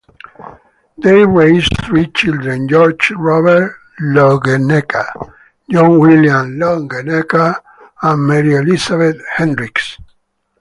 They 0.97 1.27
raised 1.27 1.73
three 1.85 2.07
children: 2.07 2.67
George 2.67 3.11
Robert 3.11 3.77
Longenecker, 4.01 5.31
John 5.69 5.99
William 5.99 6.57
Longenecker, 6.57 7.53
and 8.01 8.25
Mary 8.25 8.55
Elizabeth 8.55 9.17
Hendrix. 9.35 9.99